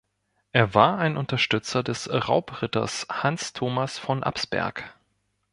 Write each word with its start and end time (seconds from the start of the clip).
Er 0.51 0.73
war 0.73 0.97
ein 0.97 1.15
Unterstützer 1.15 1.83
des 1.83 2.09
Raubritters 2.11 3.05
Hans 3.07 3.53
Thomas 3.53 3.99
von 3.99 4.23
Absberg. 4.23 4.95